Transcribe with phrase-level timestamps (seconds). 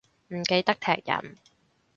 [0.29, 1.37] 唔記得踢人